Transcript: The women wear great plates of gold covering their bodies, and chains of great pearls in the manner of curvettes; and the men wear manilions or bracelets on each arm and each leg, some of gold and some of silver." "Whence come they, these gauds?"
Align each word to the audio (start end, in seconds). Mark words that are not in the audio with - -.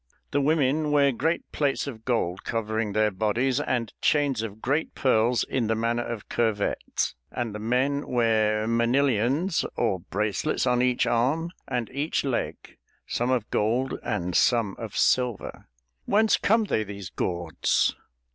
The 0.31 0.41
women 0.41 0.89
wear 0.89 1.11
great 1.11 1.43
plates 1.51 1.85
of 1.85 2.05
gold 2.05 2.43
covering 2.43 2.93
their 2.93 3.11
bodies, 3.11 3.59
and 3.59 3.93
chains 4.01 4.41
of 4.41 4.59
great 4.59 4.95
pearls 4.95 5.43
in 5.43 5.67
the 5.67 5.75
manner 5.75 6.01
of 6.03 6.27
curvettes; 6.27 7.13
and 7.31 7.53
the 7.53 7.59
men 7.59 8.07
wear 8.07 8.65
manilions 8.65 9.63
or 9.75 9.99
bracelets 9.99 10.65
on 10.65 10.81
each 10.81 11.05
arm 11.05 11.51
and 11.67 11.87
each 11.91 12.23
leg, 12.23 12.77
some 13.05 13.29
of 13.29 13.47
gold 13.51 13.99
and 14.01 14.35
some 14.35 14.75
of 14.79 14.97
silver." 14.97 15.67
"Whence 16.05 16.35
come 16.35 16.63
they, 16.63 16.83
these 16.83 17.11
gauds?" 17.11 17.95